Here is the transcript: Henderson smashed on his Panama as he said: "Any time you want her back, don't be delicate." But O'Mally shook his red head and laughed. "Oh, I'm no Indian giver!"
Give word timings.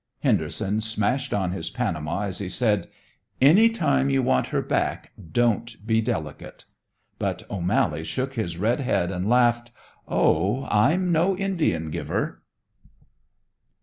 Henderson 0.21 0.81
smashed 0.81 1.31
on 1.31 1.51
his 1.51 1.69
Panama 1.69 2.21
as 2.21 2.39
he 2.39 2.49
said: 2.49 2.87
"Any 3.39 3.69
time 3.69 4.09
you 4.09 4.23
want 4.23 4.47
her 4.47 4.63
back, 4.63 5.11
don't 5.31 5.85
be 5.85 6.01
delicate." 6.01 6.65
But 7.19 7.43
O'Mally 7.51 8.03
shook 8.03 8.33
his 8.33 8.57
red 8.57 8.79
head 8.79 9.11
and 9.11 9.29
laughed. 9.29 9.69
"Oh, 10.07 10.65
I'm 10.71 11.11
no 11.11 11.37
Indian 11.37 11.91
giver!" 11.91 12.41